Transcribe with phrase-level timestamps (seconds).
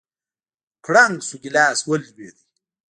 [0.85, 2.37] کړنگ سو گيلاس ولوېد.